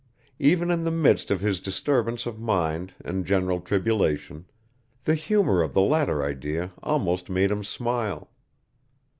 Even 0.39 0.71
in 0.71 0.83
the 0.83 0.89
midst 0.89 1.29
of 1.29 1.41
his 1.41 1.61
disturbance 1.61 2.25
of 2.25 2.39
mind 2.39 2.95
and 3.05 3.23
general 3.23 3.59
tribulation, 3.61 4.45
the 5.03 5.13
humour 5.13 5.61
of 5.61 5.75
the 5.75 5.81
latter 5.83 6.23
idea 6.23 6.71
almost 6.81 7.29
made 7.29 7.51
him 7.51 7.63
smile. 7.63 8.31